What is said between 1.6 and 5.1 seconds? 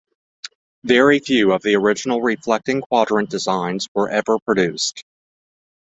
the original reflecting quadrant designs were ever produced.